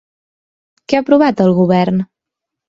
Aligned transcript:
Què 0.87 0.97
ha 0.99 1.01
aprovat 1.05 1.45
el 1.45 1.53
govern? 1.61 2.01